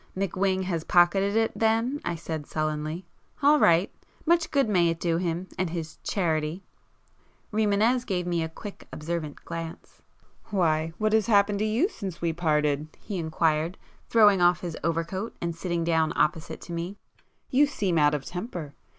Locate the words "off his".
14.41-14.75